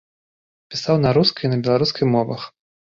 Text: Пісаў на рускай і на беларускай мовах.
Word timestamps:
Пісаў 0.73 0.95
на 1.05 1.13
рускай 1.19 1.45
і 1.49 1.53
на 1.55 1.61
беларускай 1.65 2.13
мовах. 2.19 2.53